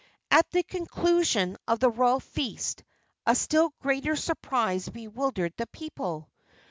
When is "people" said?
5.67-6.31